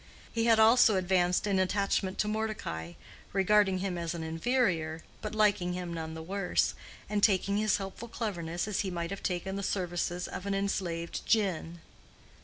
He 0.31 0.45
had 0.45 0.59
also 0.59 0.95
advanced 0.95 1.45
in 1.45 1.59
attachment 1.59 2.17
to 2.17 2.27
Mordecai, 2.27 2.93
regarding 3.33 3.77
him 3.77 3.99
as 3.99 4.15
an 4.15 4.23
inferior, 4.23 5.03
but 5.21 5.35
liking 5.35 5.73
him 5.73 5.93
none 5.93 6.15
the 6.15 6.23
worse, 6.23 6.73
and 7.07 7.21
taking 7.21 7.57
his 7.57 7.77
helpful 7.77 8.07
cleverness 8.07 8.67
as 8.67 8.79
he 8.79 8.89
might 8.89 9.11
have 9.11 9.21
taken 9.21 9.57
the 9.57 9.61
services 9.61 10.27
of 10.27 10.47
an 10.47 10.55
enslaved 10.55 11.23
Djinn. 11.27 11.81